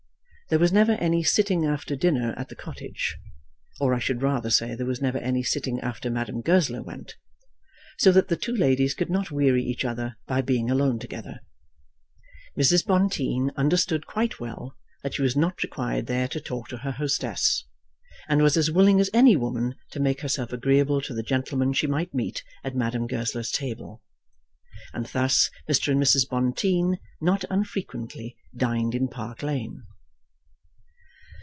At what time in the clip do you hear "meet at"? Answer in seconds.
22.13-22.75